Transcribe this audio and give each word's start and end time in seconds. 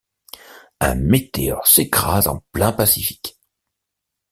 Un 0.79 0.95
météore 0.95 1.67
s'écrase 1.67 2.27
en 2.27 2.39
plein 2.53 2.71
Pacifique. 2.73 3.39